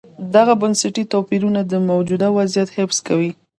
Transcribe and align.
دغه 0.35 0.53
بنسټي 0.61 1.03
توپیرونه 1.13 1.61
د 1.65 1.73
موجوده 1.89 2.27
وضعیت 2.37 2.69
حفظ 2.77 2.97
کوي. 3.07 3.31